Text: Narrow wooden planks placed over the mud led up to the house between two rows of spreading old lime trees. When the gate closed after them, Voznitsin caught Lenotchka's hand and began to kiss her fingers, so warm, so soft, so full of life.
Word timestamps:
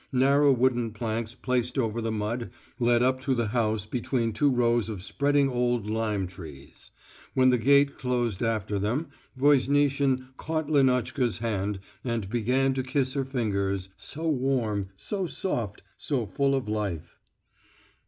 Narrow 0.13 0.51
wooden 0.51 0.93
planks 0.93 1.35
placed 1.35 1.77
over 1.77 2.01
the 2.01 2.11
mud 2.11 2.49
led 2.79 3.03
up 3.03 3.21
to 3.21 3.35
the 3.35 3.49
house 3.49 3.85
between 3.85 4.33
two 4.33 4.49
rows 4.49 4.89
of 4.89 5.03
spreading 5.03 5.47
old 5.47 5.87
lime 5.87 6.25
trees. 6.25 6.89
When 7.35 7.51
the 7.51 7.59
gate 7.59 7.99
closed 7.99 8.41
after 8.41 8.79
them, 8.79 9.09
Voznitsin 9.39 10.29
caught 10.37 10.71
Lenotchka's 10.71 11.37
hand 11.37 11.79
and 12.03 12.31
began 12.31 12.73
to 12.73 12.81
kiss 12.81 13.13
her 13.13 13.23
fingers, 13.23 13.89
so 13.95 14.27
warm, 14.27 14.89
so 14.97 15.27
soft, 15.27 15.83
so 15.99 16.25
full 16.25 16.55
of 16.55 16.67
life. 16.67 17.19